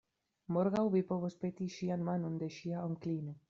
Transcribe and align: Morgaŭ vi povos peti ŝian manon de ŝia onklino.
Morgaŭ 0.55 0.85
vi 0.95 1.03
povos 1.11 1.37
peti 1.45 1.69
ŝian 1.77 2.09
manon 2.11 2.43
de 2.45 2.51
ŝia 2.59 2.85
onklino. 2.89 3.39